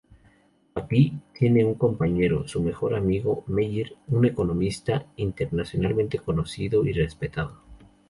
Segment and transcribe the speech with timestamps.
[0.73, 7.61] McGee tiene un compañero, su mejor amigo Meyer, un economista internacionalmente conocido y respetado.